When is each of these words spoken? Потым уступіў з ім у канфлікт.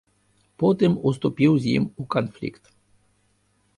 Потым 0.61 0.95
уступіў 1.11 1.51
з 1.65 1.75
ім 1.81 1.85
у 2.05 2.09
канфлікт. 2.17 2.63